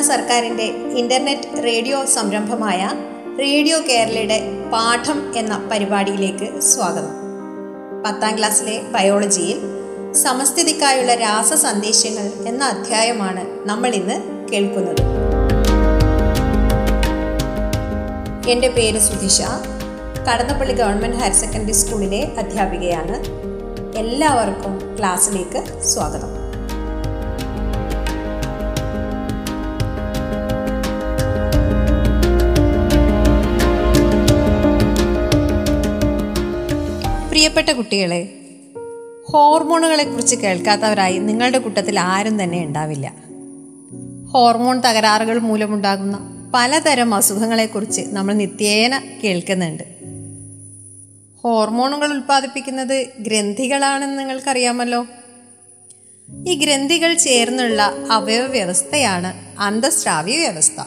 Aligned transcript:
സംസ്ഥാന 0.00 0.20
സർക്കാരിന്റെ 0.20 0.62
internet 0.96 1.64
radio 1.64 2.04
സംരംഭമായ 2.04 2.90
റേഡിയോ 3.40 3.78
കേരളയുടെ 3.88 4.40
പാഠം 4.72 5.32
എന്ന 5.36 5.68
പരിപാടിയിലേക്ക് 5.72 6.60
സ്വാഗതം. 6.60 7.16
പത്താം 8.06 8.38
ക്ലാസ്സിലെ 8.38 8.80
ബയോളജിയിൽ 8.80 9.60
സമസ്ഥിതിക്കായുള്ള 10.12 11.14
രാസ 11.14 11.52
സന്ദേശങ്ങൾ 11.52 12.48
എന്ന 12.48 12.64
അധ്യായമാണ് 12.64 13.68
നമ്മൾ 13.68 13.94
ഇന്ന് 13.94 14.48
കേൾക്കുന്നത്. 14.50 15.02
എന്റെ 18.48 18.68
പേര് 18.68 18.98
Sudhisha. 18.98 19.40
Kadannappally 20.30 20.74
government 20.74 21.16
higher 21.16 21.32
secondary 21.32 21.72
സ്കൂളിലെ 21.72 22.32
അധ്യാപികയാണ്. 22.38 23.24
എല്ലാവർക്കും 23.96 24.96
ക്ലാസ്സിലേക്ക് 24.98 25.82
സ്വാഗതം. 25.82 26.39
പ്രിയപ്പെട്ട 37.40 37.70
കുട്ടികളെ 37.70 38.28
ഹോർമോണുകളെ 39.28 40.04
കുറിച്ച് 40.04 40.36
കേൾക്കാത്തവരായി 40.36 41.18
നിങ്ങളുടെ 41.18 41.58
കൂട്ടത്തിൽ 41.58 42.00
ആരും 42.00 42.42
തന്നെ 42.42 42.64
ഉണ്ടാവില്ല. 42.64 43.14
ഹോർമോൺ 44.30 44.80
തകരാറുകൾ 44.80 45.38
മൂലമുണ്ടാകുന്ന 45.38 46.18
പലതരം 46.54 47.14
അസുഖങ്ങളെക്കുറിച്ച് 47.14 48.00
നമ്മൾ 48.00 48.34
നിത്യേന 48.34 49.02
കേൾക്കുന്നുണ്ട്. 49.24 49.82
ഹോർമോണുകൾ 51.44 52.12
ഉൽപ്പാദിപ്പിക്കുന്നത് 52.12 53.06
ഗ്രന്ഥികളാണെന്ന് 53.20 54.18
നിങ്ങൾക്കറിയാമല്ലോ. 54.18 55.06
ഈ 56.46 56.54
ഗ്രന്ഥികൾ 56.54 57.14
ചേർന്നുള്ള 57.14 57.92
അവയവ 58.10 58.46
വ്യവസ്ഥയാണ് 58.46 59.60
അന്തസ്രാവ്യ 59.60 60.38
വ്യവസ്ഥ. 60.38 60.84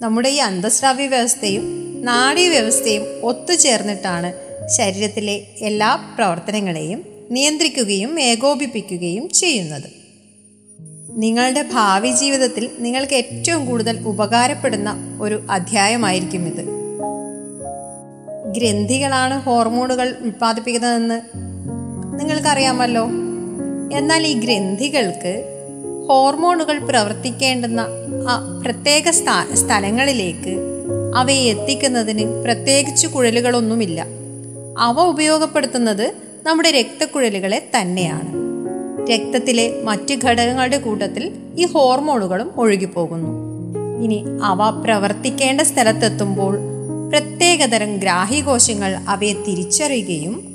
നമ്മുടെ 0.00 0.28
ഈ 0.28 0.36
അന്തസ്രാവ്യ 0.36 1.06
വ്യവസ്ഥയും 1.06 1.62
നാഡീ 2.04 2.48
വ്യവസ്ഥയും 2.48 3.04
ഒത്തുചേർന്നിട്ടാണ് 3.22 4.51
ശരീരത്തിലെ 4.68 5.42
എല്ലാ 5.60 6.14
പ്രവർത്തനങ്ങളെയും 6.16 7.04
നിയന്ത്രിക്കുകയും 7.30 8.20
ഏകോപിപ്പിക്കുകയും 8.20 9.28
ചെയ്യുന്നത്. 9.28 9.82
നിങ്ങളുടെ 11.10 11.64
ഭാവി 11.72 12.08
ജീവിതത്തിൽ 12.08 12.70
നിങ്ങൾക്ക് 12.78 13.14
ഏറ്റവും 13.14 13.66
കൂടുതൽ 13.66 13.98
ഉപകാരപ്പെടുന്ന 14.06 15.18
ഒരു 15.20 15.46
അധ്യായമായിരിക്കും 15.50 16.46
ഇത്. 16.46 16.64
ഗ്രന്ഥികളാണ് 18.52 19.42
ഹോർമോണുകൾ 19.42 20.16
ഉൽപ്പാദിപ്പിക്കുന്നതെന്ന് 20.20 21.20
നിങ്ങൾക്കറിയാമല്ലോ. 22.20 23.04
എന്നാൽ 23.98 24.26
ഈ 24.26 24.32
ഗ്രന്ഥികൾക്ക് 24.32 25.48
ഹോർമോണുകൾ 26.08 26.78
പ്രവർത്തിക്കേണ്ടുന്ന 26.78 27.86
ആ 28.28 28.62
പ്രത്യേക 28.64 29.10
സ്ഥലങ്ങളിലേക്ക് 29.54 30.56
അവയെ 31.16 31.54
എത്തിക്കുന്നതിന് 31.54 32.44
പ്രത്യേകിച്ച് 32.44 33.06
കുഴലുകളൊന്നുമില്ല. 33.06 34.21
അവ 34.78 35.00
ഉപയോഗപ്പെടുത്തുന്നത് 35.00 36.12
നമ്മുടെ 36.46 36.70
രക്തക്കുഴലുകളെ 36.70 37.68
തന്നെയാണ്. 37.80 38.42
രക്തത്തിലെ 39.10 39.82
മറ്റ് 39.84 40.14
ഘടകങ്ങളുടെ 40.24 40.78
കൂട്ടത്തിൽ 40.78 41.32
ഈ 41.58 41.66
ഹോർമോണുകളും 41.66 42.50
ഒഴുകിപ്പോകുന്നു. 42.56 43.28
ഇനി 44.02 44.24
അവ 44.42 44.70
പ്രവർത്തിക്കേണ്ട 44.70 45.60
സ്ഥലത്തെത്തുമ്പോൾ 45.60 46.58
പ്രത്യേകതരം 47.10 47.96
ഗ്രാഹികോശങ്ങൾ 47.96 48.96
അവയെ 49.08 49.32
തിരിച്ചറിയുകയും 49.32 50.52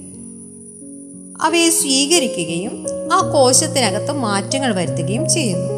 അവയെ 1.42 1.70
സ്വീകരിക്കുകയും 1.70 2.86
ആ 3.14 3.32
കോശത്തിനകത്ത് 3.34 4.12
മാറ്റങ്ങൾ 4.12 4.74
വരുത്തുകയും 4.74 5.30
ചെയ്യുന്നു. 5.30 5.74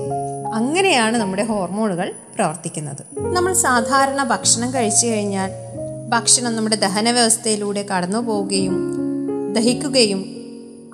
അങ്ങനെയാണ് 0.56 1.18
നമ്മുടെ 1.18 1.44
ഹോർമോണുകൾ 1.44 2.14
പ്രവർത്തിക്കുന്നത്. 2.36 3.20
നമ്മൾ 3.20 3.54
സാധാരണ 3.54 4.24
ഭക്ഷണം 4.24 4.74
കഴിച്ചു 4.74 5.08
കഴിഞ്ഞാൽ 5.08 5.52
ഭക്ഷണം 6.10 6.56
നമ്മുടെ 6.56 6.76
ദഹന 6.76 7.12
വ്യവസ്ഥയിലൂടെ 7.12 7.86
കടന്നു 7.96 8.18
പോവുകയും 8.18 8.94
ദഹിക്കുകയും 9.54 10.26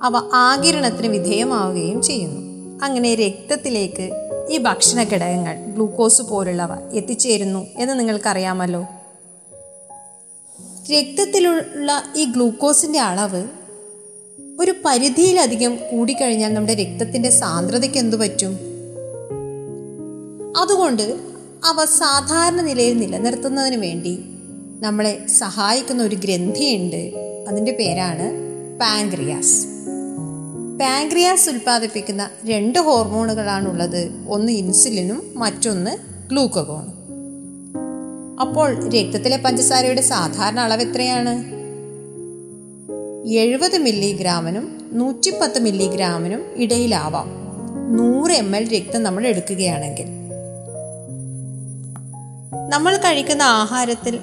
അവ 0.02 0.30
ആകിരണത്തിന് 0.34 1.06
വിധേയമാവുകയും 1.06 2.02
ചെയ്യുന്നു. 2.02 2.40
അങ്ങനെ 2.84 3.14
രക്തത്തിലേക്ക് 3.14 4.30
ഈ 4.50 4.58
ഭക്ഷണ 4.58 5.02
ഘടകങ്ങൾ 5.02 5.54
ഗ്ലൂക്കോസ് 5.54 6.22
പോലുള്ളവ 6.22 6.90
എത്തിച്ചേരുന്നു 6.92 7.66
എന്ന് 7.76 8.00
നിങ്ങൾക്കറിയാമല്ലോ. 8.00 8.80
രക്തത്തിലുള്ള 10.92 12.02
ഈ 12.16 12.24
ഗ്ലൂക്കോസിന്റെ 12.24 12.98
അളവ് 12.98 13.44
ഒരു 14.60 14.74
പരിധിയിലധികം 14.84 15.76
കൂടിക്കഴിഞ്ഞാൽ 15.76 16.54
നമ്മുടെ 16.54 16.74
രക്തത്തിന്റെ 16.74 17.30
സാന്ദ്രതയ്ക്ക് 17.30 17.98
എന്തു 17.98 18.16
പറ്റും? 18.16 18.58
അതുകൊണ്ട് 20.56 21.16
അവ 21.64 21.84
സാധാരണ 21.84 22.60
നിലയിൽ 22.60 22.98
നിലനിർത്തുന്നതിന് 22.98 23.76
വേണ്ടി 23.76 24.24
നമ്മളെ 24.80 25.26
സഹായിക്കുന്ന 25.26 26.02
ഒരു 26.02 26.16
ഗ്രന്ഥിയുണ്ട്. 26.16 27.12
അതിന്റെ 27.48 27.72
പേരാണ് 27.72 28.32
പാങ്ക്രിയാസ് 28.80 29.66
പാങ്ക്രിയാസ് 30.80 31.50
ഉൽപ്പാദിപ്പിക്കുന്ന 31.50 32.30
രണ്ട് 32.46 32.78
ഹോർമോണുകളാണുള്ളത്. 32.78 34.10
ഒന്ന് 34.28 34.52
ഇൻസുലിനും 34.52 35.32
മറ്റൊന്ന് 35.36 35.90
ഗ്ലൂക്കഗോണും. 36.30 36.96
അപ്പോൾ 38.40 38.88
രക്തത്തിലെ 38.88 39.36
പഞ്ചസാരയുടെ 39.36 40.00
സാധാരണ 40.00 40.60
അളവ് 40.60 40.82
എത്രയാണ്? 40.82 41.44
എഴുപത് 43.28 43.78
മില്ലിഗ്രാമിനും 43.78 44.90
നൂറ്റിപ്പത്ത് 44.92 45.58
മില്ലിഗ്രാമിനും 45.58 46.44
ഇടയിലാവാം. 46.56 47.28
നൂറ് 47.96 48.32
എം 48.32 48.56
എൽ 48.56 48.68
രക്തം 48.68 49.02
നമ്മൾ 49.02 49.26
എടുക്കുകയാണെങ്കിൽ. 49.26 50.06
നമ്മൾ 52.68 52.96
കഴിക്കുന്ന 52.96 53.42
ആഹാരത്തിൽ 53.42 54.18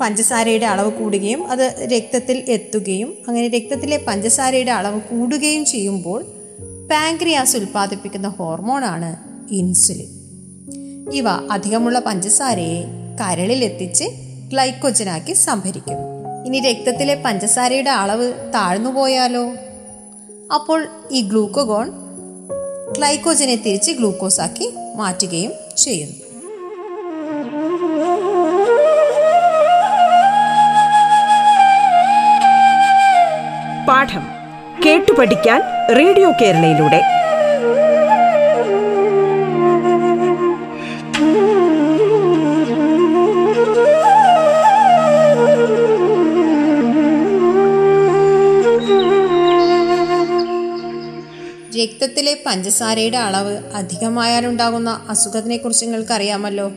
പഞ്ചസാരയുടെ 0.00 0.66
അളവ് 0.66 0.92
കൂടുകയും 0.92 1.46
അത് 1.46 1.88
രക്തത്തിൽ 1.92 2.44
എത്തുകയും 2.48 3.14
അങ്ങനെ 3.28 3.48
രക്തത്തിലെ 3.48 4.04
പഞ്ചസാരയുടെ 4.08 4.70
അളവ് 4.70 5.00
കൂടുകയും 5.00 5.64
ചെയ്യുമ്പോൾ 5.64 6.22
പാങ്ക്രിയാസ് 6.90 7.56
ഉൽപ്പാദിപ്പിക്കുന്ന 7.56 8.28
ഹോർമോണാണ് 8.28 9.16
ഇൻസുലിൻ. 9.52 10.08
ഇവ 11.12 11.24
അധികമുള്ള 11.28 11.98
പഞ്ചസാരയെ 11.98 12.84
കരളിലെത്തിച്ച് 13.20 14.04
ഗ്ലൈക്കോജനാക്കി 14.48 15.32
സംഭരിക്കും 15.32 15.98
ഇനി 16.46 16.60
രക്തത്തിലെ 16.60 17.22
പഞ്ചസാരയുടെ 17.24 17.90
അളവ് 17.90 18.52
താഴ്ന്നു 18.54 18.90
പോയാലോ? 18.90 19.44
അപ്പോൾ 20.54 20.88
ഈ 21.10 21.20
ഗ്ലൂക്കോഗോൺ 21.20 21.90
ഗ്ലൈക്കോജനെ 22.98 23.56
തിരിച്ച് 23.56 23.92
ഗ്ലൂക്കോസാക്കി 23.92 24.74
മാറ്റുകയും 24.96 25.52
ചെയ്യുന്നു. 25.76 26.27
പാഠം 33.98 34.22
കേട്ടു 34.86 35.12
പഠിക്കാൻ 35.12 35.62
റേഡിയോ 35.96 36.30
കേരളയിലൂടെ. 36.30 37.00
രക്തത്തിലെ 51.82 52.38
പഞ്ചസാരയുടെ 52.46 53.16
അളവ് 53.16 53.58
അധികമായാലുണ്ടാകുന്ന 53.74 55.06
നിങ്ങൾക്ക് 55.84 56.12
അറിയാമല്ലോ 56.12 56.68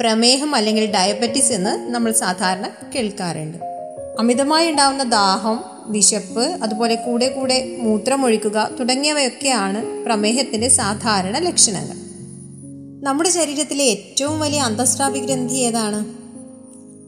പ്രമേഹം 0.00 0.54
അല്ലെങ്കിൽ 0.54 0.92
ഡയബറ്റിസ് 0.92 1.52
എന്ന് 1.52 1.94
നമ്മൾ 1.94 2.12
സാധാരണ 2.12 2.70
കേൾക്കാറുണ്ട്. 2.94 3.58
അമിതമായി 4.18 4.70
ഉണ്ടാകുന്ന 4.70 5.02
ദാഹം 5.02 5.71
വിശപ്പ് 5.86 6.42
അതുപോലെ 6.42 6.94
കൂടെ 6.94 7.28
കൂടെ 7.28 7.76
മൂത്രമൊഴിക്കുക 7.78 8.70
തുടങ്ങിയവയൊക്കെയാണ് 8.80 10.04
പ്രമേഹത്തിന്റെ 10.04 10.68
സാധാരണ 10.68 11.38
ലക്ഷണങ്ങൾ. 11.38 12.02
നമ്മുടെ 13.04 13.30
ശരീരത്തിലെ 13.30 13.84
ഏറ്റവും 13.84 14.40
വലിയ 14.40 14.60
അന്തസ്രാവി 14.60 15.18
ഗ്രന്ഥി 15.18 15.54
ഏതാണ്? 15.54 16.04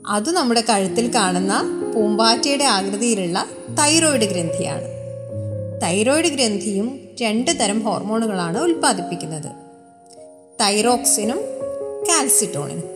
അത് 0.07 0.31
നമ്മുടെ 0.31 0.61
കഴുത്തിൽ 0.61 1.15
കാണുന്ന 1.15 1.65
പൂമ്പാറ്റയുടെ 1.95 2.65
ആകൃതിയിലുള്ള 2.65 3.47
തൈറോയിഡ് 3.71 4.23
ഗ്രന്ഥിയാണ്. 4.23 4.85
തൈറോയിഡ് 5.83 6.27
ഗ്രന്ഥിയും 6.27 7.01
രണ്ട് 7.21 7.51
തരം 7.51 7.83
ഹോർമോണുകളാണ് 7.83 8.59
ഉൽപ്പാദിപ്പിക്കുന്നത്. 8.59 9.53
തൈറോക്സിനും 10.61 11.39
കാൽസിറ്റോണിനും. 12.09 12.94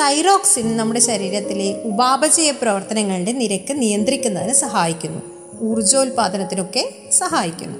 തൈറോക്സിൻ 0.00 0.76
നമ്മുടെ 0.76 1.00
ശരീരത്തിലെ 1.00 1.82
ഉപാപചയ 1.82 2.50
പ്രവർത്തനങ്ങളുടെ 2.50 3.32
നിരക്ക് 3.32 3.82
നിയന്ത്രിക്കുന്നതിന് 3.82 4.52
സഹായിക്കുന്നു. 4.52 5.22
ഊർജോൽപാദനത്തിനൊക്കെ 5.62 6.94
സഹായിക്കുന്നു. 7.12 7.78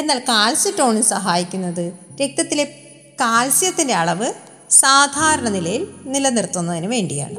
എന്നാൽ 0.00 0.18
കാൽസ്യറ്റോണിൻ 0.18 1.02
സഹായിക്കുന്നത് 1.02 1.92
രക്തത്തിലെ 2.22 2.64
കാൽസ്യത്തിന്റെ 3.20 3.94
അളവ് 3.94 4.32
സാധാരണ 4.70 5.48
നിലയിൽ 5.48 5.86
നിലനിർത്തുന്നതിന് 6.04 6.86
വേണ്ടിയാണ്. 6.86 7.36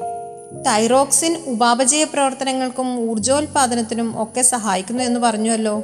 തൈറോക്സിൻ 0.65 1.43
ഉപാപചയ 1.45 2.03
പ്രവർത്തനങ്ങൾക്കും 2.03 3.09
ഊർജോൽപാദനത്തിനും 3.09 4.23
ഒക്കെ 4.23 4.41
സഹായിക്കുന്നു 4.41 5.03
എന്ന് 5.03 5.19
പറഞ്ഞുവല്ലോ. 5.19 5.83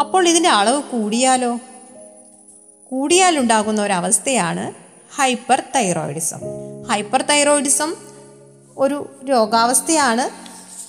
അപ്പോൾ 0.00 0.28
ഇതിന്റെ 0.28 0.48
അളവ് 0.48 0.82
കൂടിയാലോ? 0.82 1.58
കൂടിയാലുണ്ടാകുന്ന 2.84 3.82
ഒരവസ്ഥയാണ് 3.82 4.72
ഹൈപ്പർ 5.16 5.62
തൈറോയിഡിസം 5.74 6.59
ഹൈപ്പർ 6.90 7.22
തൈറോയിഡിസം 7.22 7.94
ഒരു 8.78 9.10
രോഗാവസ്ഥയാണ്. 9.24 10.30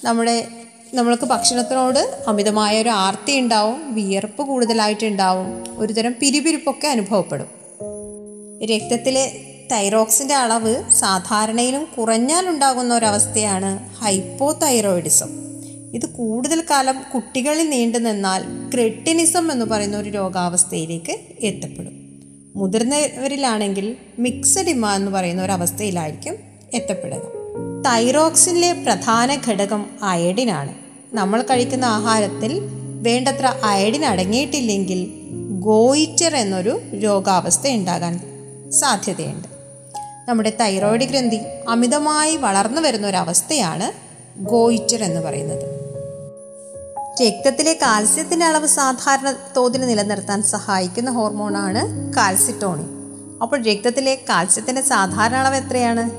നമ്മുടെ 0.05 0.47
നമ്മൾക്ക് 0.93 1.23
ഭക്ഷണത്തിനോട് 1.23 2.23
അമിതമായ 2.27 2.81
ഒരു 2.81 2.89
ആർത്തി 2.89 3.39
ഉണ്ടാവും 3.39 3.95
വിയർപ്പ് 3.95 4.43
കൂടുതലായിട്ടുണ്ടാവും 4.43 5.77
ഒരുതരം 5.77 6.15
പിരിപിരിപ്പൊക്കെ 6.19 6.87
അനുഭവപ്പെടും. 6.87 7.47
രക്തത്തിലെ 8.65 9.41
തൈറോക്സിന്റെ 9.71 10.35
അളവ് 10.35 10.91
സാധാരണയിലും 10.91 11.87
കുറഞ്ഞാലുണ്ടാകുന്ന 11.97 12.95
ഒരവസ്ഥയാണ് 12.95 13.89
ഹൈപ്പോ 13.95 14.51
തൈറോയിഡിസം 14.51 15.29
ഇത് 15.93 16.05
കൂടുതൽ 16.05 16.63
കാലം 16.69 17.03
കുട്ടികളിൽ 17.13 17.69
നീണ്ടു 17.69 17.97
നിന്നാൽ 17.97 18.69
ക്രെട്ടിനിസം 18.73 19.51
എന്ന് 19.51 19.65
പറയുന്ന 19.65 19.97
ഒരു 19.97 20.09
രോഗാവസ്ഥയിലേക്ക് 20.09 21.17
എത്തപ്പെടും. 21.41 22.00
മുതിർന്നവരിലാണെങ്കിൽ 22.55 23.95
മിക്സഡ് 24.19 24.69
ഇമ 24.69 24.95
എന്ന് 24.95 25.11
പറയുന്ന 25.11 25.43
ഒരു 25.43 25.51
അവസ്ഥയിലായിരിക്കും 25.51 26.35
എത്തപ്പെടുക 26.73 27.21
തൈറോക്സിനിലെ 27.85 28.73
പ്രധാന 28.73 29.37
ഘടകം 29.47 29.85
അയഡിനാണ് 30.03 30.73
നമ്മൾ 31.13 31.41
കഴിക്കുന്ന 31.41 31.85
ആഹാരത്തിൽ 31.85 32.61
വേണ്ടത്ര 33.01 33.53
അയഡിൻ 33.63 34.05
അടങ്ങിയിട്ടില്ലെങ്കിൽ 34.05 35.11
ഗോയിറ്റർ 35.59 36.35
എന്നൊരു 36.35 36.81
രോഗാവസ്ഥ 37.03 37.67
ഉണ്ടാകാൻ 37.67 38.19
സാധ്യതയുണ്ട്. 38.71 39.47
നമ്മുടെ 40.29 40.53
തൈറോയിഡ് 40.61 41.01
ഗ്രന്ഥി 41.01 41.39
അമിതമായി 41.69 42.37
വളർന്നു 42.37 42.81
വരുന്ന 42.81 43.07
ഒരു 43.07 43.17
അവസ്ഥയാണ് 43.17 43.91
ഗോയിറ്റർ 44.39 45.03
എന്ന് 45.03 45.21
പറയുന്നത്. 45.21 45.90
രക്തത്തിലെ 47.19 47.73
കാൽസ്യത്തിന്റെ 47.73 48.45
അളവ് 48.45 48.67
സാധാരണ 48.67 49.35
തോതിൽ 49.57 49.81
നിലനിർത്താൻ 49.81 50.43
സഹായിക്കുന്ന 50.43 51.11
ഹോർമോണാണ് 51.11 52.13
കാൽസിറ്റോണിൻ 52.13 52.87
അപ്പോൾ 53.41 53.63
രക്തത്തിലെ 53.63 54.15
കാൽസ്യത്തിന്റെ 54.29 54.81
സാധാരണ 54.81 55.35
അളവ് 55.35 55.55
എത്രയാണ്? 55.55 56.11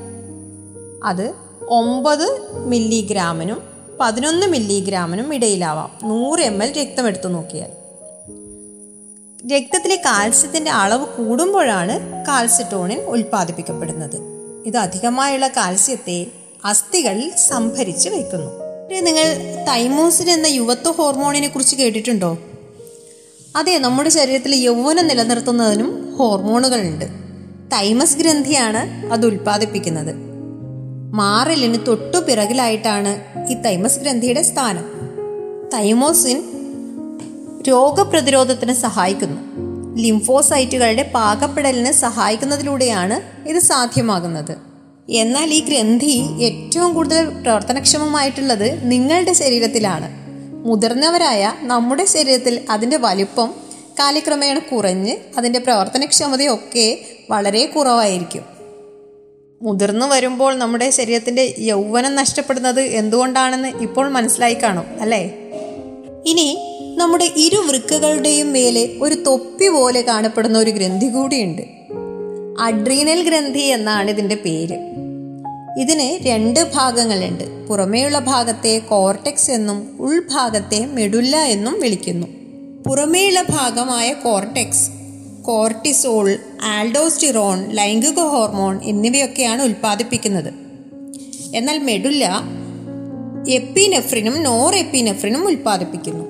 അത് 1.04 1.34
ഒമ്പത് 1.68 2.40
മില്ലിഗ്രാമിനും 2.66 3.62
പതിനൊന്ന് 4.00 4.46
മില്ലിഗ്രാമിനും 4.46 5.34
ഇടയിലാവാം. 5.34 6.08
നൂറ് 6.08 6.40
എം 6.40 6.64
എൽ 6.64 6.72
രക്തം 6.72 7.06
എടുത്തു 7.06 7.28
നോക്കിയാൽ. 7.28 7.70
രക്തത്തിലെ 9.54 9.96
കാൽസ്യത്തിന്റെ 9.96 10.70
അളവ് 10.70 11.06
കൂടുമ്പോഴാണ് 11.06 12.26
കാൽസ്യറ്റോണിൻ 12.26 12.98
ഉൽപ്പാദിപ്പിക്കപ്പെടുന്നത്. 12.98 14.16
ഇത് 14.66 14.76
അധികമായുള്ള 14.76 15.48
കാൽസ്യത്തെ 15.48 16.26
അസ്ഥികളിൽ 16.64 17.32
സംഭരിച്ച് 17.36 18.08
വയ്ക്കുന്നു 18.08 18.61
നിങ്ങൾ 18.90 19.34
തൈമോസിൻ 19.68 20.30
എന്ന 20.30 20.46
യുവത്വ 20.46 20.92
ഹോർമോണിനെ 20.92 21.48
കുറിച്ച് 21.48 21.76
കേട്ടിട്ടുണ്ടോ? 21.76 22.38
അതെ 23.56 23.78
നമ്മുടെ 23.78 24.08
ശരീരത്തിൽ 24.08 24.54
യൗവനം 24.54 25.08
നിലനിർത്തുന്നതിനും 25.08 26.16
ഹോർമോണുകളുണ്ട്. 26.16 27.04
തൈമസ് 27.72 28.16
ഗ്രന്ഥിയാണ് 28.16 29.12
അത് 29.12 29.26
ഉൽപ്പാദിപ്പിക്കുന്നത്. 29.26 30.14
മാറലിന് 31.12 31.86
തൊട്ടു 31.86 32.16
പിറകിലായിട്ടാണ് 32.16 33.20
ഈ 33.50 33.54
തൈമസ് 33.54 33.98
ഗ്രന്ഥിയുടെ 33.98 34.42
സ്ഥാനം. 34.42 34.84
തൈമോസിൻ 35.74 36.44
രോഗപ്രതിരോധത്തിന് 37.68 38.72
സഹായിക്കുന്നു. 38.72 39.40
ലിംഫോസൈറ്റുകളുടെ 40.02 41.10
പാകപ്പെടലിന് 41.14 41.92
സഹായിക്കുന്നതിലൂടെയാണ് 41.92 43.48
ഇത് 43.48 43.58
സാധ്യമാകുന്നത്. 43.58 44.71
എന്നാൽ 45.12 45.50
ഈ 45.50 45.60
ഗ്രന്ഥി 45.60 46.24
ഏറ്റവും 46.42 46.94
കൂടുതൽ 46.94 47.24
പ്രവർത്തനക്ഷമമായിട്ടുള്ളത് 47.24 48.90
നിങ്ങളുടെ 48.92 49.32
ശരീരത്തിലാണ്. 49.32 50.08
മുതിർന്നവരായ 50.66 51.52
നമ്മുടെ 51.60 52.04
ശരീരത്തിൽ 52.04 52.60
അതിന്റെ 52.70 52.96
വലിപ്പം 52.96 53.54
കാലക്രമേണ 53.98 54.58
കുറഞ്ഞ് 54.58 55.16
അതിന്റെ 55.38 55.58
പ്രവർത്തനക്ഷമതയൊക്കെ 55.58 56.98
വളരെ 57.30 57.66
കുറവായിരിക്കും. 57.66 58.42
മുതിർന്നു 59.62 60.06
വരുമ്പോൾ 60.06 60.54
നമ്മുടെ 60.54 60.90
ശരീരത്തിന്റെ 60.90 61.54
യൗവനം 61.58 62.14
നഷ്ടപ്പെടുന്നത് 62.14 62.80
എന്തുകൊണ്ടാണെന്ന് 62.80 63.68
ഇപ്പോൾ 63.68 64.08
മനസ്സിലായി 64.08 64.54
കാണും 64.54 64.84
അല്ലേ? 65.00 65.34
ഇനി 66.26 66.58
നമ്മുടെ 66.96 67.24
ഇരു 67.36 67.56
വൃക്കകളുടെയും 67.56 68.52
മേലെ 68.52 68.88
ഒരു 69.00 69.14
തൊപ്പി 69.14 69.68
പോലെ 69.68 70.00
കാണപ്പെടുന്ന 70.00 70.58
ഒരു 70.58 70.70
ഗ്രന്ഥി 70.70 71.06
കൂടിയുണ്ട്. 71.06 71.62
അഡ്രീനൽ 72.60 73.22
ഗ്രന്ഥി 73.22 73.58
എന്നാണ് 73.58 74.10
ഇതിന്റെ 74.10 74.34
പേര്. 74.34 75.01
ഇതിന് 75.80 76.26
രണ്ട് 76.26 76.72
ഭാഗങ്ങളുണ്ട്. 76.74 77.66
പുറമേയുള്ള 77.66 78.18
ഭാഗത്തെ 78.18 78.78
കോർട്ടെക്സ് 78.78 79.50
എന്നും 79.50 79.96
ഉൾഭാഗത്തെ 80.00 80.86
മെഡുല്ല 80.86 81.36
എന്നും 81.36 81.80
വിളിക്കുന്നു. 81.80 82.26
പുറമേയുള്ള 82.86 83.42
ഭാഗമായ 83.42 84.12
കോർട്ടെക്സ് 84.12 84.90
കോർട്ടിസോൾ 85.42 86.36
ആൽഡോസ്റ്റിറോൺ 86.62 87.70
ലൈംഗിക 87.70 88.20
ഹോർമോൺ 88.20 88.80
എന്നിവയൊക്കെയാണ് 88.82 89.62
ഉൽപ്പാദിപ്പിക്കുന്നത്. 89.62 90.54
എന്നാൽ 91.54 91.78
മെഡുല്ല 91.78 92.42
എപ്പിനെഫ്രിനും 93.48 94.42
നോർ 94.42 94.74
എപ്പിനെഫ്രിനും 94.74 95.46
ഉൽപ്പാദിപ്പിക്കുന്നു. 95.46 96.24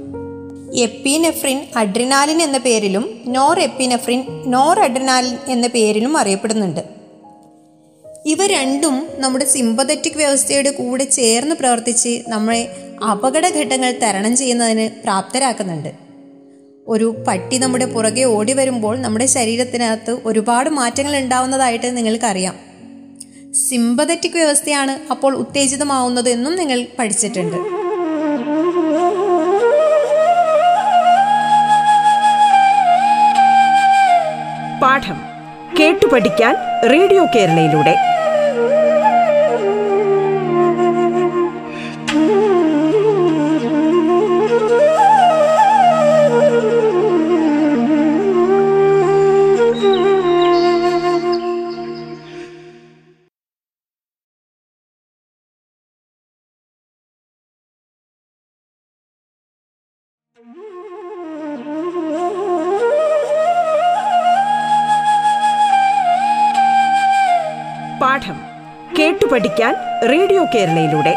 എപ്പിനെഫ്രിൻ 0.74 1.60
അഡ്രിനാലിൻ 1.76 2.42
എന്ന 2.42 2.58
പേരിലും 2.58 3.20
നോർ 3.26 3.60
എപ്പിനെഫ്രിൻ 3.60 4.24
നോർ 4.46 4.80
അഡ്രിനാലിൻ 4.80 5.36
എന്ന 5.48 5.66
പേരിലും 5.66 6.18
അറിയപ്പെടുന്നുണ്ട്. 6.18 7.01
ഇവ 8.26 8.46
രണ്ടും 8.46 9.06
നമ്മുടെ 9.14 9.44
സിമ്പതറ്റിക് 9.44 10.16
വ്യവസ്ഥയുടെ 10.16 10.70
കൂടെ 10.70 11.04
ചേർന്ന് 11.04 11.54
പ്രവർത്തിച്ച് 11.54 12.24
നമ്മളെ 12.28 12.76
അപകടഘട്ടങ്ങൾ 13.10 13.94
തരണം 14.02 14.36
ചെയ്യുന്നതിന് 14.36 14.90
പ്രാപ്തരാക്കുന്നുണ്ട്. 15.02 15.92
ഒരു 16.88 17.24
പട്ടി 17.28 17.58
നമ്മുടെ 17.58 17.84
പുറകെ 17.84 18.24
ഓടി 18.24 18.52
വരുമ്പോൾ 18.52 18.98
നമ്മുടെ 18.98 19.26
ശരീരത്തിനകത്ത് 19.26 20.18
ഒരുപാട് 20.24 20.70
മാറ്റങ്ങൾ 20.70 21.16
ഉണ്ടാവുന്നതായിട്ട് 21.16 21.96
നിങ്ങൾക്കറിയാം. 21.96 22.54
സിമ്പതറ്റിക് 23.68 24.36
വ്യവസ്ഥയാണ് 24.36 24.98
അപ്പോൾ 25.10 25.36
ഉത്തേജിതമാവുന്നത് 25.36 26.28
എന്നും 26.28 26.56
നിങ്ങൾ 26.56 26.86
പഠിച്ചിട്ടുണ്ട്. 26.98 27.58
പാഠം 34.82 35.18
കേട്ടു 35.80 36.06
പഠിക്കാൻ 36.06 36.54
റേഡിയോ 36.88 37.24
കേരളയിലൂടെ. 37.36 38.11
പാഠം 68.22 68.38
കേട്ടു 68.98 69.26
പഠിക്കാൻ 69.26 69.74
റേഡിയോ 70.10 70.44
കേരളയിലൂടെ. 70.44 71.14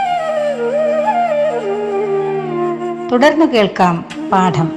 തുടർന്ന് 3.12 3.46
കേൾക്കാം 3.46 3.96
പാഠം. 4.32 4.68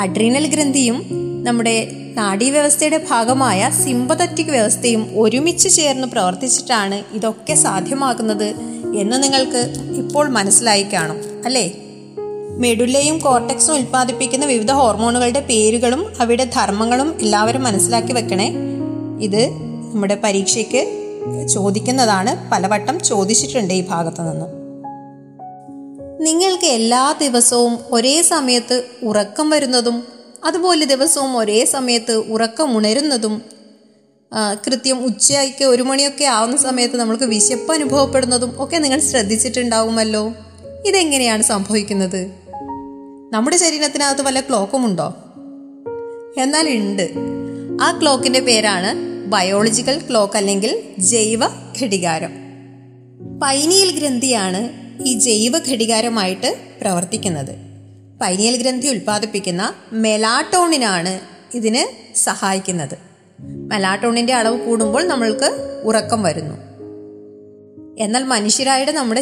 അഡ്രീനൽ 0.00 0.46
ഗ്രന്ഥിയും 0.46 0.98
നമ്മുടെ 1.42 1.76
നാഡീവ്യവസ്ഥയുടെ 2.16 3.06
ഭാഗമായ 3.10 3.70
സിമ്പതറ്റിക് 3.84 4.50
വ്യവസ്ഥയും 4.50 5.10
ഒരുമിച്ച് 5.14 5.68
ചേർന്ന് 5.68 6.08
പ്രവർത്തിച്ചിട്ടാണ് 6.08 7.02
ഇതൊക്കെ 7.14 7.54
സാധ്യമാകുന്നത് 7.54 8.48
എന്ന് 8.98 9.22
നിങ്ങൾക്ക് 9.22 9.62
ഇപ്പോൾ 9.98 10.28
മനസ്സിലായി 10.28 10.82
കാണും 10.92 11.18
അല്ലേ? 11.44 11.66
മെഡുല്ലയും 12.58 13.18
കോർട്ടക്സും 13.18 13.74
ഉൽപ്പാദിപ്പിക്കുന്ന 13.74 14.46
വിവിധ 14.46 14.70
ഹോർമോണുകളുടെ 14.70 15.40
പേരുകളും 15.40 16.12
അവയുടെ 16.20 16.44
ധർമ്മങ്ങളും 16.44 17.18
എല്ലാവരും 17.20 17.62
മനസ്സിലാക്കി 17.62 18.12
വെക്കണേ. 18.12 18.48
ഇത് 19.20 19.48
നമ്മുടെ 19.92 20.20
പരീക്ഷയ്ക്ക് 20.24 20.82
ചോദിക്കുന്നതാണ്. 21.48 22.50
പലവട്ടം 22.50 23.00
ചോദിച്ചിട്ടുണ്ട് 23.00 23.74
ഈ 23.74 23.80
ഭാഗത്തു 23.88 24.22
നിന്ന്. 24.22 24.46
നിങ്ങൾക്ക് 26.26 26.66
എല്ലാ 26.66 27.14
ദിവസവും 27.20 27.78
ഒരേ 27.92 28.22
സമയത്ത് 28.22 28.84
ഉറക്കം 29.02 29.50
വരുന്നതും 29.50 30.02
അതുപോലെ 30.44 30.84
ദിവസവും 30.84 31.36
ഒരേ 31.36 31.64
സമയത്ത് 31.64 32.16
ഉറക്കം 32.16 32.76
ഉണരുന്നതും 32.76 33.42
കൃത്യം 34.66 35.04
ഉച്ചയ്ക്ക് 35.04 35.64
ഒരു 35.64 35.82
മണിയൊക്കെ 35.82 36.24
ആവുന്ന 36.24 36.56
സമയത്ത് 36.56 36.96
നമ്മൾക്ക് 36.96 37.24
വിശപ്പ് 37.24 37.72
അനുഭവപ്പെടുന്നതും 37.72 38.52
ഒക്കെ 38.58 38.76
നിങ്ങൾ 38.76 39.00
ശ്രദ്ധിച്ചിട്ടുണ്ടാവുമല്ലോ. 39.00 40.32
ഇതെങ്ങനെയാണ് 40.86 41.42
സംഭവിക്കുന്നത്? 41.42 42.47
നമ്മുടെ 43.32 43.56
ശരീരത്തിനകത്ത് 43.56 44.22
വല്ല 44.22 44.40
ക്ലോക്കും 44.40 44.86
ഉണ്ടോ? 44.86 45.14
എന്നാൽ 46.36 46.68
ഉണ്ട്. 46.68 47.12
ആ 47.82 47.98
ക്ലോക്കിന്റെ 48.02 48.40
പേരാണ് 48.40 48.96
ബയോളജിക്കൽ 49.26 50.00
ക്ലോക്ക് 50.10 50.36
അല്ലെങ്കിൽ 50.36 50.82
ജൈവ 50.98 51.40
ഘടികാരം. 51.82 52.30
പൈനിയൽ 53.42 53.98
ഗ്രന്ഥിയാണ് 53.98 54.68
ഈ 55.02 55.18
ജൈവ 55.18 55.52
ഘടികാരമായിട്ട് 55.58 56.56
പ്രവർത്തിക്കുന്നത്. 56.80 57.56
പൈനിയൽ 58.20 58.62
ഗ്രന്ഥി 58.62 58.86
ഉൽപ്പാദിപ്പിക്കുന്ന 58.86 59.74
മെലാട്ടോണിനാണ് 59.92 61.20
ഇതിന് 61.56 62.14
സഹായിക്കുന്നത്. 62.16 62.98
മെലാട്ടോണിന്റെ 63.40 64.34
അളവ് 64.34 64.66
കൂടുമ്പോൾ 64.66 65.04
നമ്മൾക്ക് 65.04 65.80
ഉറക്കം 65.84 66.22
വരുന്നു. 66.22 66.54
എന്നാൽ 67.98 68.24
മനുഷ്യരായിട്ട് 68.24 68.92
നമ്മുടെ 68.92 69.20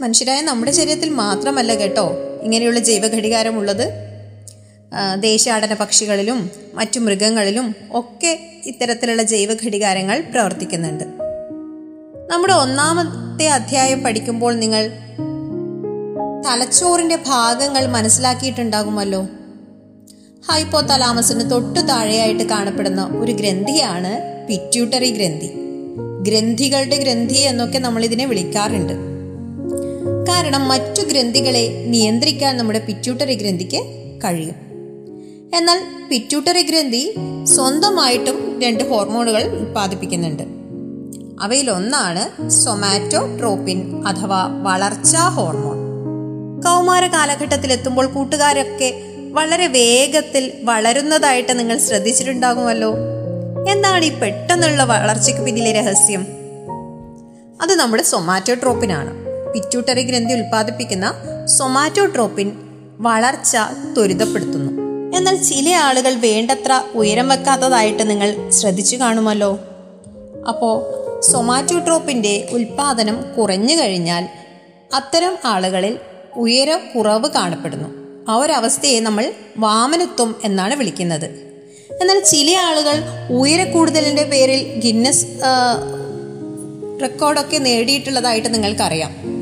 മനുഷ്യരായ 0.00 0.40
നമ്മുടെ 0.40 0.72
ശരീരത്തിൽ 0.72 1.10
മാത്രമല്ല 1.10 1.74
കേട്ടോ 1.74 2.18
ഇങ്ങനെയുള്ള 2.42 2.78
ജൈവഘടികാരമുള്ളത്. 2.78 3.92
ദേശാടന 5.20 5.74
പക്ഷികളിലും 5.74 6.50
മറ്റു 6.74 7.00
മൃഗങ്ങളിലും 7.00 7.74
ഒക്കെ 7.90 8.38
ഇത്തരത്തിലുള്ള 8.66 9.22
ജൈവഘടികാരങ്ങൾ 9.22 10.20
പ്രവർത്തിക്കുന്നുണ്ട്. 10.20 11.04
നമ്മുടെ 12.30 12.52
ഒന്നാമത്തെ 12.52 13.48
അധ്യായം 13.48 14.02
പഠിക്കുമ്പോൾ 14.02 14.54
നിങ്ങൾ 14.54 14.92
തലച്ചോറിന്റെ 16.46 17.16
ഭാഗങ്ങൾ 17.16 17.86
മനസ്സിലാക്കിയിട്ടുണ്ടാകുമല്ലോ. 17.86 19.22
ഹൈപ്പോ 20.50 20.80
തലാമസിന് 20.80 21.50
തൊട്ടു 21.50 21.80
താഴെയായിട്ട് 21.80 22.42
കാണപ്പെടുന്ന 22.42 23.04
ഒരു 23.04 23.32
ഗ്രന്ഥിയാണ് 23.32 24.46
പിറ്റ്യൂട്ടറി 24.48 25.10
ഗ്രന്ഥി. 25.10 25.52
ഗ്രന്ഥികളുടെ 26.22 26.96
ഗ്രന്ഥി 26.96 27.34
എന്നൊക്കെ 27.34 27.78
നമ്മൾ 27.78 28.04
ഇതിനെ 28.04 28.26
വിളിക്കാറുണ്ട്. 28.26 29.15
കാരണം 30.28 30.68
മറ്റു 30.68 31.02
ഗ്രന്ഥികളെ 31.02 31.84
നിയന്ത്രിക്കാൻ 31.86 32.56
നമ്മുടെ 32.56 32.78
പിറ്റ്യൂട്ടറി 32.78 33.34
ഗ്രന്ഥിക്ക് 33.34 33.76
കഴിയും. 34.24 34.54
എന്നാൽ 35.54 36.08
പിറ്റ്യൂട്ടറി 36.10 36.62
ഗ്രന്ഥി 36.62 37.14
സ്വന്തമായിട്ടും 37.44 38.60
രണ്ട് 38.64 38.88
ഹോർമോണുകൾ 38.90 39.42
ഉൽപ്പാദിപ്പിക്കുന്നുണ്ട് 39.42 40.42
അവയിലൊന്നാണ് 41.40 42.48
സൊമാറ്റോട്രോപ്പിൻ 42.48 44.06
അഥവാ 44.06 44.60
വളർച്ചാ 44.62 45.28
ഹോർമോൺ. 45.28 45.76
കൗമാര 46.62 47.06
കാലഘട്ടത്തിൽ 47.06 47.72
എത്തുമ്പോൾ 47.72 48.06
കൂട്ടുകാരൊക്കെ 48.06 49.02
വളരെ 49.32 49.66
വേഗത്തിൽ 49.66 50.52
വളരുന്നതായിട്ട് 50.62 51.58
നിങ്ങൾ 51.58 51.78
ശ്രദ്ധിച്ചിട്ടുണ്ടാകുമല്ലോ. 51.78 52.94
എന്താണ് 53.70 54.04
ഈ 54.04 54.18
പെട്ടെന്നുള്ള 54.18 54.84
വളർച്ചയ്ക്ക് 54.84 55.42
പിന്നിലെ 55.42 55.72
രഹസ്യം? 55.72 56.26
അത് 57.62 57.74
നമ്മുടെ 57.74 58.02
സൊമാറ്റോട്രോപ്പിനാണ്. 58.02 59.25
പിറ്റ്യൂട്ടറി 59.56 60.02
ഗ്രന്ഥി 60.02 60.34
ഉൽപ്പാദിപ്പിക്കുന്ന 60.34 61.12
സൊമാറ്റോട്രോപ്പിൻ 61.46 62.52
വളർച്ച 62.98 63.56
ത്വരിതപ്പെടുത്തുന്നു. 63.96 64.72
എന്നാൽ 65.16 65.42
ചില 65.42 65.68
ആളുകൾ 65.70 66.14
വേണ്ടത്ര 66.14 66.82
ഉയരം 66.94 67.28
വെക്കാത്തതായിട്ട് 67.28 68.10
നിങ്ങൾ 68.10 68.50
ശ്രദ്ധിച്ചു 68.50 68.96
കാണുമല്ലോ. 68.96 69.58
അപ്പോൾ 70.48 70.74
സൊമാറ്റോട്രോപ്പിന്റെ 71.32 72.48
ഉൽപ്പാദനം 72.52 73.24
കുറഞ്ഞു 73.38 73.74
കഴിഞ്ഞാൽ 73.74 74.28
അത്തരം 74.94 75.38
ആളുകളിൽ 75.44 75.98
ഉയരം 76.36 76.80
കുറവ് 76.96 77.30
കാണപ്പെടുന്നു. 77.30 77.88
ആ 78.28 78.36
ഒരവസ്ഥയെ 78.36 79.00
നമ്മൾ 79.00 79.32
വാമനത്വം 79.58 80.34
എന്നാണ് 80.44 80.74
വിളിക്കുന്നത്. 80.74 81.26
എന്നാൽ 82.00 82.20
ചില 82.20 82.56
ആളുകൾ 82.56 82.96
ഉയരക്കൂടുതലിന്റെ 83.32 84.24
പേരിൽ 84.24 84.80
ഗിന്നസ് 84.84 85.26
റെക്കോർഡൊക്കെ 87.02 87.58
നേടിയിട്ടുള്ളതായിട്ട് 87.58 88.54
നിങ്ങൾക്കറിയാം. 88.54 89.35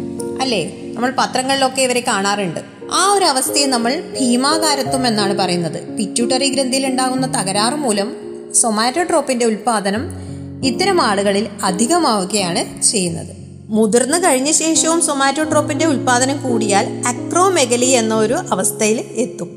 അല്ലേ? 0.44 0.92
നമ്മൾ 0.94 1.14
പത്രങ്ങളിലൊക്കെ 1.18 1.82
ഇവരെ 1.82 2.04
കാണാറുണ്ട്. 2.08 2.60
ആ 2.92 3.12
ഒരു 3.12 3.24
അവസ്ഥയെ 3.24 3.66
നമ്മൾ 3.66 4.02
ഭീമാകാരത്വം 4.20 5.06
എന്നാണ് 5.06 5.38
പറയുന്നത്. 5.38 5.96
പിറ്റ്യൂട്ടറി 5.96 6.48
ഗ്രന്ഥിയിൽ 6.48 6.86
ഉണ്ടാകുന്ന 6.86 7.26
തകരാറ് 7.26 7.74
മൂലം 7.74 8.16
സൊമാറ്റോട്രോപ്പിന്റെ 8.54 9.46
ഉൽപാദനം 9.46 10.10
ഇത്തരം 10.64 11.02
ആളുകളിൽ 11.02 11.48
അധികമാവുകയാണ് 11.64 12.82
ചെയ്യുന്നത്. 12.82 13.36
മുതിർന്നു 13.68 14.18
കഴിഞ്ഞ 14.18 14.50
ശേഷവും 14.50 15.02
സൊമാറ്റോട്രോപ്പിന്റെ 15.02 15.86
ഉൽപാദനം 15.86 16.42
കൂടിയാൽ 16.42 17.02
അക്രോമെഗലി 17.06 17.86
എന്ന 17.86 18.14
ഒരു 18.14 18.34
അവസ്ഥയിൽ 18.34 19.04
എത്തും. 19.16 19.50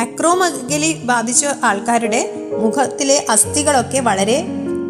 അക്രോമെഗലി 0.00 0.92
ബാധിച്ച 0.92 1.46
ആൾക്കാരുടെ 1.64 2.30
മുഖത്തിലെ 2.58 3.26
അസ്ഥികളൊക്കെ 3.30 4.00
വളരെ 4.00 4.44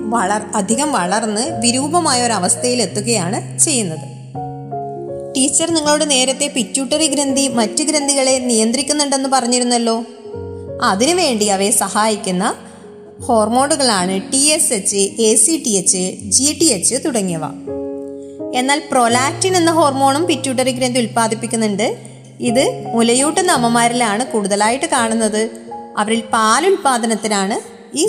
വളർ 0.09 0.43
അധികം 0.55 0.93
വളർന്ന് 0.93 1.61
വിരൂപമായ 1.61 2.27
ഒരു 2.27 2.33
അവസ്ഥയിൽ 2.33 2.83
എത്തുകയാണ് 2.83 3.59
ചെയ്യുന്നത്. 3.59 4.16
ടീച്ചർ 5.37 5.71
നിങ്ങളോട് 5.71 6.11
നേരത്തെ 6.11 6.53
പിറ്റ്യൂട്ടറി 6.57 7.07
ഗ്രന്ഥി 7.07 7.49
മറ്റ് 7.49 7.83
ഗ്രന്ഥികളെ 7.83 8.39
നിയന്ത്രിക്കുന്നുണ്ടെന്ന് 8.39 9.29
പറഞ്ഞിരുന്നല്ലോ. 9.29 10.05
അതിനുവേണ്ടി 10.83 11.47
അവയെ 11.47 11.71
സഹായിക്കുന്ന 11.71 12.55
ഹോർമോണുകളാണ് 13.21 14.33
T 14.33 14.39
S 14.39 14.73
H 14.73 14.97
A 14.97 15.35
C 15.35 15.63
T 15.67 15.71
H 15.71 16.17
G 16.23 16.59
T 16.61 16.65
H 16.65 16.95
തുടങ്ങിയവ. 17.05 17.41
എന്നാൽ 18.55 18.83
പ്രൊലാക്റ്റിൻ 18.91 19.57
എന്ന 19.57 19.71
ഹോർമോണും 19.71 20.27
പിറ്റ്യൂട്ടറി 20.27 20.71
ഗ്രന്ഥി 20.71 21.01
ഉൽപ്പാദിപ്പിക്കുന്നുണ്ട്. 21.01 21.97
ഇത് 22.41 22.93
മുലയൂട്ടുന്ന 22.95 23.53
അമ്മമാരിലാണ് 23.53 24.27
കൂടുതലായിട്ട് 24.27 24.87
കാണുന്നത്. 24.87 25.51
അവരിൽ 25.99 26.21
പാലുൽപാദനത്തിനാണ് 26.21 27.77
ഈ 27.97 28.07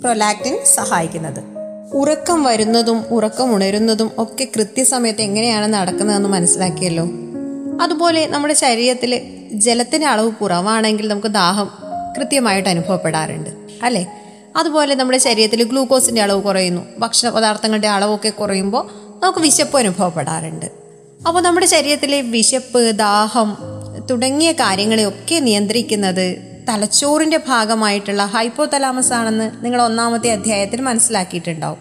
പ്രൊലാക്റ്റിൻ 0.00 0.58
സഹായിക്കുന്നത്. 0.74 1.55
ഉറക്കം 1.92 2.42
വരുന്നതും 2.42 3.04
ഉറക്കം 3.10 3.54
ഉണരുന്നതും 3.54 4.10
ഒക്കെ 4.18 4.48
കൃത്യസമയത്ത് 4.56 5.22
എങ്ങനെയാണ് 5.22 5.74
നടക്കുന്നതെന്ന് 5.74 6.28
മനസ്സിലാക്കിയല്ലോ. 6.28 7.08
അതുപോലെ 7.82 8.26
നമ്മുടെ 8.26 8.54
ശരീരത്തിൽ 8.54 9.22
ജലത്തിന്റെ 9.52 10.06
അളവ് 10.06 10.30
കുറവാണെങ്കിൽ 10.30 11.08
നമുക്ക് 11.08 11.26
ദാഹം 11.26 11.70
കൃത്യമായിട്ട് 12.18 12.68
അനുഭവപ്പെടാറുണ്ട് 12.68 13.50
അല്ലേ? 13.82 14.06
അതുപോലെ 14.56 14.94
നമ്മുടെ 14.94 15.18
ശരീരത്തിൽ 15.18 15.64
ഗ്ലൂക്കോസിന്റെ 15.64 16.22
അളവ് 16.22 16.42
കുറയുന്നു 16.42 16.80
ഭക്ഷണ 16.98 17.28
പദാർത്ഥങ്ങളുടെ 17.28 17.88
അളവൊക്കെ 17.88 18.28
കുറയുമ്പോൾ 18.28 18.90
നമുക്ക് 19.22 19.38
വിശപ്പ് 19.38 19.78
അനുഭവപ്പെടാറുണ്ട്. 19.78 20.66
അപ്പോൾ 21.28 21.40
നമ്മുടെ 21.40 21.66
ശരീരത്തിലെ 21.66 22.20
വിശപ്പ് 22.20 22.90
ദാഹം 22.90 23.56
തുടങ്ങിയ 24.10 24.52
കാര്യങ്ങളെയൊക്കെ 24.52 25.38
നിയന്ത്രിക്കുന്നത് 25.38 26.55
തലച്ചോറിന്റെ 26.68 27.40
ഭാഗമായിട്ടുള്ള 27.48 28.24
ഹൈപ്പോ 28.24 28.64
തലാമസ് 28.64 29.12
ആണെന്ന് 29.12 29.64
നിങ്ങൾ 29.64 29.82
ഒന്നാമത്തെ 29.82 30.30
അധ്യായത്തിൽ 30.30 30.80
മനസ്സിലാക്കിയിട്ടുണ്ടാവും. 30.80 31.78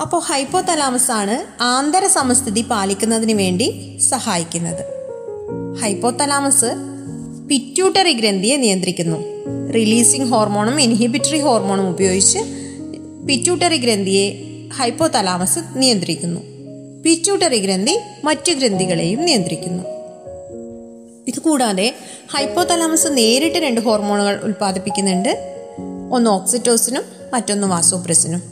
അപ്പോൾ 0.00 0.22
ഹൈപ്പോ 0.22 0.60
തലാമസ് 0.60 1.10
ആണ് 1.10 1.62
ആന്തര 1.62 2.06
സമസ്ഥിതി 2.06 2.62
പാലിക്കുന്നതിന് 2.62 3.32
വേണ്ടി 3.32 3.98
സഹായിക്കുന്നത്. 4.10 4.84
ഹൈപ്പോ 5.82 6.10
തലാമസ് 6.10 6.64
പിറ്റ്യൂട്ടറി 7.48 8.12
ഗ്രന്ഥിയെ 8.12 8.56
നിയന്ത്രിക്കുന്നു. 8.56 9.16
റിലീസിംഗ് 9.72 10.30
ഹോർമോണും 10.30 10.80
ഇൻഹിബിറ്ററി 10.80 11.40
ഹോർമോണും 11.40 11.88
ഉപയോഗിച്ച് 11.88 12.38
പിറ്റ്യൂട്ടറി 13.28 13.76
ഗ്രന്ഥിയെ 13.76 14.42
ഹൈപ്പോ 14.76 15.06
തലാമസ് 15.06 15.58
നിയന്ത്രിക്കുന്നു. 15.76 16.40
പിറ്റ്യൂട്ടറി 17.02 17.58
ഗ്രന്ഥി 17.58 17.98
മറ്റു 18.24 18.52
ഗ്രന്ഥികളെയും 18.52 19.24
നിയന്ത്രിക്കുന്നു. 19.24 20.01
ഇതുകൂടാതെ 21.28 21.94
ഹൈപ്പോ 22.32 22.62
തലാമസ് 22.62 23.06
നേരിട്ട് 23.10 23.58
രണ്ട് 23.58 23.80
ഹോർമോണുകൾ 23.80 24.40
ഉൽപ്പാദിപ്പിക്കുന്നുണ്ട്. 24.42 25.58
ഒന്ന് 26.12 26.30
ഓക്സിറ്റോസിനും 26.30 27.02
മറ്റൊന്ന് 27.32 27.66
വാസോപ്രസിനും. 27.66 28.42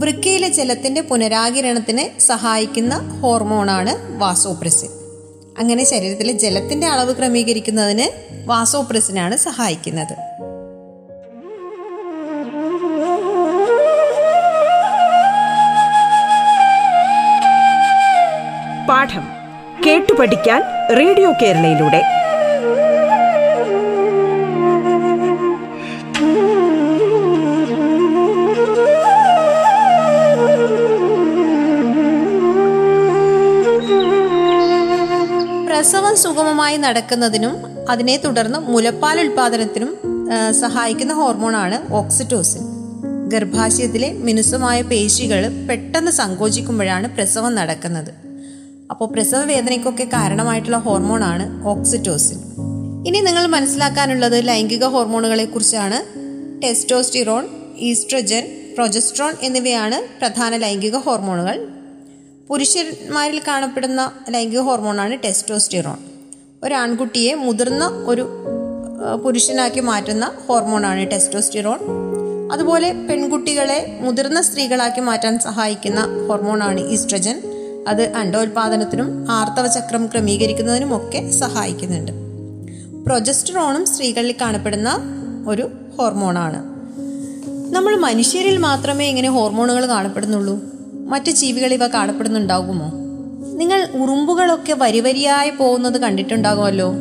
വൃക്കയിലെ 0.00 0.48
ജലത്തിന്റെ 0.48 1.00
പുനരാകിരണത്തിന് 1.00 2.20
സഹായിക്കുന്ന 2.20 3.18
ഹോർമോണാണ് 3.20 4.18
വാസോപ്രസിൻ. 4.18 4.88
അങ്ങനെ 5.58 5.84
ശരീരത്തിലെ 5.84 6.32
ജലത്തിന്റെ 6.32 6.86
അളവ് 6.86 7.16
ക്രമീകരിക്കുന്നതിന് 7.16 8.06
വാസോപ്രസിനാണ് 8.46 9.36
സഹായിക്കുന്നത്. 9.36 10.16
പാഠം 18.88 19.28
കേട്ടു 19.86 20.12
പഠിക്കാൻ 20.12 20.75
റേഡിയോ 20.94 21.32
കേരളയിലൂടെ. 21.42 22.00
പ്രസവം 35.68 36.16
സുഗമമായി 36.16 36.76
നടക്കുന്നതിനും 36.76 37.54
അതിനെ 37.90 38.16
തുടർന്ന് 38.16 38.58
മുലപ്പാൽ 38.58 39.20
ഉൽപാദനത്തിനും 39.20 39.90
സഹായിക്കുന്ന 40.60 41.12
ഹോർമോണാണ് 41.12 41.92
ഓക്സിറ്റോസിൻ. 41.92 42.62
ഗർഭാശയത്തിലെ 43.32 44.12
മിനുസമായ 44.12 44.82
പേശികൾ 44.82 45.66
പെട്ടെന്ന് 45.68 46.10
സങ്കോചിക്കുമ്പോഴാണ് 46.10 47.10
പ്രസവം 47.10 47.54
നടക്കുന്നത്. 47.54 48.25
അപ്പോൾ 48.90 49.06
പ്രസവ 49.12 49.44
വേദനയ്ക്കൊക്കെ 49.44 50.04
കാരണമായിട്ടുള്ള 50.04 50.78
ഹോർമോണാണ് 50.78 51.66
ഓക്സിറ്റോസിൻ. 51.68 52.38
ഇനി 53.06 53.20
നിങ്ങൾ 53.20 53.46
മനസ്സിലാക്കാനുള്ളത് 53.46 54.48
ലൈംഗിക 54.48 54.84
ഹോർമോണുകളെ 54.84 55.44
കുറിച്ചാണ് 55.44 55.98
ടെസ്റ്റോസ്റ്റിറോൺ 56.62 57.48
ഈസ്ട്രജൻ 57.76 58.44
പ്രൊജസ്ട്രോൺ 58.74 59.34
എന്നിവയാണ് 59.42 60.18
പ്രധാന 60.20 60.56
ലൈംഗിക 60.56 60.96
ഹോർമോണുകൾ. 60.96 61.68
പുരുഷന്മാരിൽ 62.48 63.40
കാണപ്പെടുന്ന 63.48 64.12
ലൈംഗിക 64.28 64.60
ഹോർമോണാണ് 64.60 65.18
ടെസ്റ്റോസ്റ്റിറോൺ. 65.24 65.98
ഒരു 66.64 66.74
ആൺകുട്ടിയെ 66.74 67.34
മുതിർന്ന 67.34 67.84
ഒരു 68.06 68.24
പുരുഷനാക്കി 69.24 69.80
മാറ്റുന്ന 69.80 70.32
ഹോർമോണാണ് 70.46 71.10
ടെസ്റ്റോസ്റ്റിറോൺ. 71.10 71.80
അതുപോലെ 72.52 72.92
പെൺകുട്ടികളെ 72.92 73.98
മുതിർന്ന 74.00 74.42
സ്ത്രീകളാക്കി 74.42 75.00
മാറ്റാൻ 75.00 75.38
സഹായിക്കുന്ന 75.38 76.00
ഹോർമോണാണ് 76.28 76.80
ഈസ്ട്രജൻ. 76.80 77.55
അത് 77.86 78.14
അണ്ടോൽപാദനത്തിനും 78.14 79.26
ആർത്തവചക്രം 79.30 80.06
ക്രമീകരിക്കുന്നതിനും 80.06 80.96
ഒക്കെ 80.96 81.30
സഹായിക്കുന്നുണ്ട്. 81.30 82.12
പ്രൊജസ്ട്രോണും 83.06 83.86
സ്ത്രീകളിൽ 83.86 84.34
കാണപ്പെടുന്ന 84.40 85.00
ഒരു 85.48 85.70
ഹോർമോണാണ്. 85.98 86.76
നമ്മൾ 87.74 87.96
മനുഷ്യരിൽ 87.96 88.56
മാത്രമേ 88.56 89.08
ഇങ്ങനെ 89.08 89.30
ഹോർമോണുകൾ 89.30 89.86
കാണപ്പെടുന്നുള്ളൂ. 89.86 90.60
മറ്റ് 90.92 91.30
ജീവികൾ 91.30 91.72
ഇവ 91.72 91.86
കാണപ്പെടുന്നുണ്ടാകുമോ? 91.86 92.90
നിങ്ങൾ 93.56 93.88
ഉറുമ്പുകളൊക്കെ 93.94 94.72
വരിവരിയായി 94.72 95.50
പോകുന്നത് 95.50 96.00
കണ്ടിട്ടുണ്ടാകുമല്ലോ. 96.00 96.92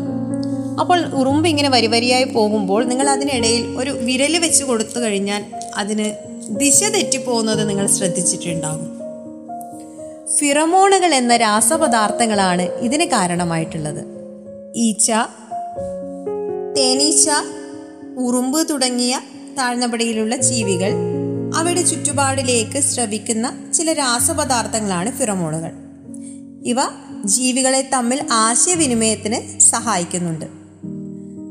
അപ്പോൾ 0.80 1.06
ഉറുമ്പ് 1.06 1.50
ഇങ്ങനെ 1.50 1.70
വരിവരിയായി 1.70 2.24
പോകുമ്പോൾ 2.24 2.86
നിങ്ങൾ 2.86 3.10
അതിനിടയിൽ 3.10 3.78
ഒരു 3.78 3.92
വിരൽ 3.92 4.38
വെച്ച് 4.38 4.64
കൊടുത്തു 4.64 5.00
കഴിഞ്ഞാൽ 5.00 5.46
അതിന് 5.78 6.14
ദിശ 6.50 6.84
തെറ്റിപ്പോകുന്നത് 6.84 7.70
നിങ്ങൾ 7.70 7.88
ശ്രദ്ധിച്ചിട്ടുണ്ടാകും. 7.88 8.95
ഫിറമോണുകൾ 10.34 11.14
എന്ന 11.14 11.36
രാസപദാർത്ഥങ്ങളാണ് 11.36 12.62
ഇതിന് 12.62 13.06
കാരണമായിട്ടുള്ളത്. 13.06 14.06
ഈച്ച 14.76 15.12
തേനീച്ച 16.78 17.30
ഉറുമ്പ് 18.18 18.70
തുടങ്ങിയ 18.70 19.22
താഴ്ന്നപടിയിലുള്ള 19.58 20.36
ജീവികൾ 20.36 20.92
അവയുടെ 21.56 21.82
ചുറ്റുപാടിലേക്ക് 21.82 22.80
ശ്രവിക്കുന്ന 22.80 23.72
ചില 23.74 23.94
രാസപദാർത്ഥങ്ങളാണ് 23.94 25.12
ഫിറമോണുകൾ. 25.12 25.72
ഇവ 26.66 26.76
ജീവികളെ 27.26 27.90
തമ്മിൽ 27.94 28.26
ആശയവിനിമയത്തിന് 28.32 29.60
സഹായിക്കുന്നുണ്ട്. 29.60 30.46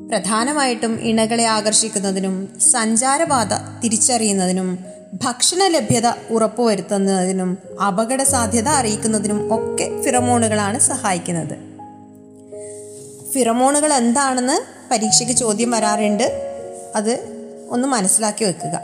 പ്രധാനമായിട്ടും 0.08 1.00
ഇണകളെ 1.00 1.44
ആകർഷിക്കുന്നതിനും 1.44 2.48
സഞ്ചാരപാത 2.60 3.80
തിരിച്ചറിയുന്നതിനും 3.84 4.78
ഭക്ഷണ 5.22 5.66
ലഭ്യത 5.66 6.02
ഉറപ്പുവരുത്തുന്നതിനും 6.30 7.58
അപകട 7.86 8.22
സാധ്യത 8.22 8.68
അറിയിക്കുന്നതിനും 8.68 9.54
ഒക്കെ 9.54 10.02
ഫിറമോണുകളാണ് 10.02 10.78
സഹായിക്കുന്നത്. 10.78 11.56
ഫിറമോണുകൾ 13.32 13.92
എന്താണെന്ന് 13.92 14.88
പരീക്ഷയ്ക്ക് 14.90 15.34
ചോദ്യം 15.34 15.70
വരാറുണ്ട്. 15.70 16.52
അത് 16.96 17.18
ഒന്ന് 17.70 17.88
മനസ്സിലാക്കി 17.88 18.44
വെക്കുക. 18.44 18.80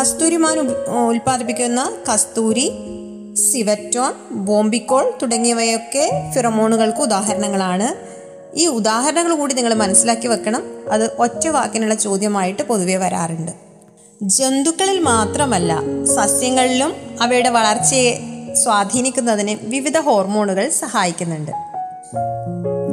കസ്തൂരിമാൻ 0.00 0.58
ഉൽ- 0.58 0.90
ഉൽപ്പാദിപ്പിക്കുന്ന 1.08 1.96
കസ്തൂരി 2.12 2.72
സിവറ്റോൺ 3.52 4.12
ബോംബിക്കോൾ 4.30 5.18
തുടങ്ങിയവയൊക്കെ 5.22 6.30
ഫിറമോണുകൾക്ക് 6.34 6.98
ഉദാഹരണങ്ങളാണ്. 6.98 8.16
ഈ 8.58 8.66
ഉദാഹരണങ്ങൾ 8.66 9.34
കൂടി 9.34 9.54
നിങ്ങൾ 9.54 9.74
മനസ്സിലാക്കി 9.74 10.28
വെക്കണം. 10.28 10.62
അത് 10.90 11.16
ഒറ്റ 11.16 11.48
വാക്കിനുള്ള 11.48 11.94
ചോദ്യമായിട്ട് 11.94 12.62
പൊതുവെ 12.62 12.96
വരാറുണ്ട്. 12.96 13.65
ജന്തുക്കളിൽ 14.22 15.00
മാത്രമല്ല 15.00 15.80
സസ്യങ്ങളിലും 16.04 16.92
അവയുടെ 17.20 17.48
വളർച്ചയെ 17.48 18.20
സ്വാധീനിക്കുന്നതിന് 18.54 19.56
വിവിധ 19.62 19.98
ഹോർമോണുകൾ 19.98 20.68
സഹായിക്കുന്നുണ്ട്. 20.68 21.50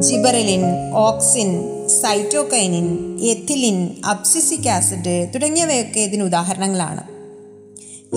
Gibberellin 0.02 0.92
auxin 0.94 1.64
cytokinin 1.88 3.20
ethylene 3.22 3.96
abscisic 4.06 4.70
acid 4.70 5.32
തുടങ്ങിയവയൊക്കെ 5.36 6.00
ഇതിന് 6.00 6.24
ഉദാഹരണങ്ങളാണ്. 6.24 7.04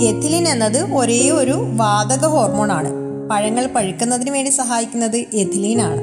എഥിലിൻ 0.01 0.49
എന്നത് 0.49 0.95
ഒരേ 0.95 1.31
ഒരു 1.31 1.53
വാതക 1.53 2.27
ഹോർമോണാണ്. 2.27 2.93
പഴങ്ങൾ 3.31 3.67
പഴുക്കുന്നതിന് 3.67 4.31
വേണ്ടി 4.31 4.51
സഹായിക്കുന്നത് 4.51 5.17
എഥിലീനാണ് 5.17 6.03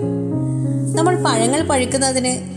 നമ്മൾ 0.98 1.24
പഴങ്ങൾ 1.24 1.68
പഴുക്കുന്നതിന് 1.68 2.53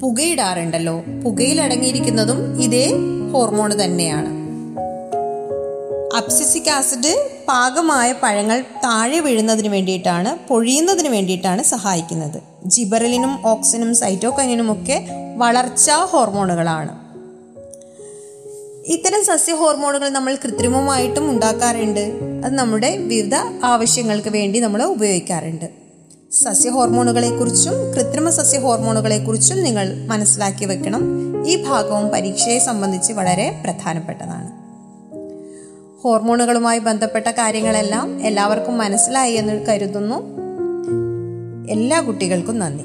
പുകയിടാറുണ്ടല്ലോ. 0.00 1.04
പുകയിൽ 1.24 1.60
അടങ്ങിയിരിക്കുന്നതും 1.60 2.62
ഇതേ 2.62 2.92
ഹോർമോൺ 3.32 3.84
തന്നെയാണ്. 3.84 4.46
അപ്സിസിക് 6.16 6.70
ആസിഡ് 6.70 7.30
പാകമായ 7.48 8.14
പഴങ്ങൾ 8.22 8.60
താഴെ 8.60 9.20
വീഴുന്നതിന് 9.20 9.68
വേണ്ടിയിട്ടാണ് 9.68 10.48
പൊഴിയുന്നതിന് 10.48 11.08
വേണ്ടിയിട്ടാണ് 11.08 11.62
സഹായിക്കുന്നത്. 11.62 12.42
ജിബറലിനും 12.64 13.46
ഓക്സിനും 13.46 13.94
സൈറ്റോകൈനിനും 13.94 14.72
ഒക്കെ 14.72 15.06
വളർച്ചാ 15.36 16.04
ഹോർമോണുകളാണ്. 16.04 17.06
ഇത്തരം 18.92 19.24
സസ്യ 19.24 19.54
ഹോർമോണുകൾ 19.54 20.08
നമ്മൾ 20.08 20.38
കൃത്രിമമായിട്ടും 20.44 21.30
ഉണ്ടാക്കാറുണ്ട്. 21.30 22.18
അത് 22.44 22.54
നമ്മുടെ 22.54 22.96
വിവിധ 22.96 23.34
ആവശ്യങ്ങൾക്ക് 23.64 24.28
വേണ്ടി 24.28 24.58
നമ്മൾ 24.58 24.82
ഉപയോഗിക്കാറുണ്ട്. 24.82 25.85
സസ്യ 26.32 26.70
ഹോർമോണുകളെക്കുറിച്ചും 26.70 27.72
കൃത്രിമ 27.94 28.30
സസ്യ 28.30 28.58
ഹോർമോണുകളെക്കുറിച്ചും 28.58 29.62
നിങ്ങൾ 29.62 30.06
മനസ്സിലാക്കി 30.06 30.64
വെക്കണം. 30.64 31.02
ഈ 31.46 31.64
ഭാഗവും 31.64 32.08
പരീക്ഷയെ 32.08 32.58
സംബന്ധിച്ച് 32.58 33.12
വളരെ 33.12 33.60
പ്രധാനപ്പെട്ടതാണ്. 33.64 34.52
ഹോർമോണുകളുമായി 36.02 36.78
ബന്ധപ്പെട്ട 36.78 37.28
കാര്യങ്ങളെല്ലാം 37.28 38.26
എല്ലാവർക്കും 38.26 38.78
മനസ്സിലായി 38.78 39.32
എന്ന് 39.32 39.66
കരുതുന്നു. 39.66 40.22
എല്ലാ 41.70 42.00
കുട്ടികൾക്കും 42.00 42.58
നന്ദി. 42.58 42.84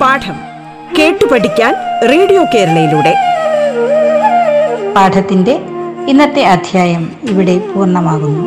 പാഠം 0.00 0.40
കേട്ടു 0.98 1.24
പഠിക്കാൻ 1.24 1.74
റേഡിയോ 2.08 2.44
കേരളയിലൂടെ. 2.54 3.14
പാഠത്തിന്റെ 4.94 5.60
ഇന്നത്തെ 6.10 6.42
അധ്യായം 6.44 7.02
ഇവിടെ 7.30 7.58
പൂർണമാകുന്നു. 7.58 8.44